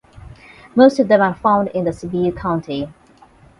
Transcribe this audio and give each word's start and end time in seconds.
Most 0.75 0.97
of 0.97 1.09
them 1.09 1.21
are 1.21 1.35
found 1.35 1.67
in 1.75 1.85
the 1.85 1.91
Sibiu 1.91 2.35
County. 2.35 2.91